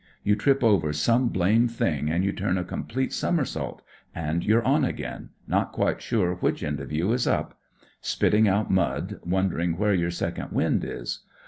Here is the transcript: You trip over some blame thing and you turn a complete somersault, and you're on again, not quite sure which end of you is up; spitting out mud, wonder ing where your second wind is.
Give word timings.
You 0.23 0.35
trip 0.35 0.63
over 0.63 0.93
some 0.93 1.29
blame 1.29 1.67
thing 1.67 2.09
and 2.09 2.25
you 2.25 2.31
turn 2.33 2.57
a 2.57 2.63
complete 2.63 3.13
somersault, 3.13 3.83
and 4.15 4.43
you're 4.43 4.63
on 4.63 4.83
again, 4.83 5.29
not 5.47 5.71
quite 5.73 6.01
sure 6.01 6.33
which 6.33 6.63
end 6.63 6.79
of 6.79 6.91
you 6.91 7.13
is 7.13 7.27
up; 7.27 7.59
spitting 8.01 8.47
out 8.47 8.71
mud, 8.71 9.19
wonder 9.23 9.59
ing 9.59 9.77
where 9.77 9.93
your 9.93 10.09
second 10.09 10.51
wind 10.53 10.83
is. 10.83 11.19